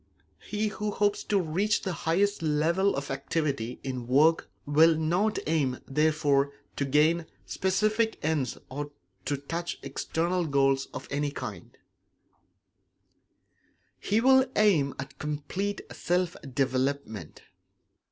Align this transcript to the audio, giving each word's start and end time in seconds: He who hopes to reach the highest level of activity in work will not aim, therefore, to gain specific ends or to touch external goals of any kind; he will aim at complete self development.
He 0.39 0.69
who 0.69 0.89
hopes 0.89 1.23
to 1.25 1.39
reach 1.39 1.83
the 1.83 1.93
highest 1.93 2.41
level 2.41 2.95
of 2.95 3.11
activity 3.11 3.79
in 3.83 4.07
work 4.07 4.49
will 4.65 4.97
not 4.97 5.37
aim, 5.45 5.77
therefore, 5.87 6.53
to 6.77 6.85
gain 6.85 7.27
specific 7.45 8.17
ends 8.23 8.57
or 8.71 8.89
to 9.25 9.37
touch 9.37 9.77
external 9.83 10.47
goals 10.47 10.87
of 10.91 11.07
any 11.11 11.29
kind; 11.29 11.77
he 13.99 14.19
will 14.19 14.47
aim 14.55 14.95
at 14.97 15.19
complete 15.19 15.81
self 15.93 16.35
development. 16.51 17.43